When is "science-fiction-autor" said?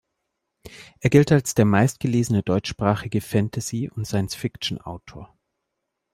4.07-5.37